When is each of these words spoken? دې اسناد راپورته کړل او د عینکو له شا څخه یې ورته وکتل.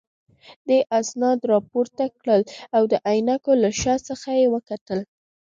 دې 0.67 0.79
اسناد 0.99 1.39
راپورته 1.53 2.03
کړل 2.19 2.41
او 2.75 2.83
د 2.91 2.93
عینکو 3.09 3.51
له 3.63 3.69
شا 3.81 3.95
څخه 4.09 4.29
یې 4.39 4.45
ورته 4.53 4.73
وکتل. 4.75 4.99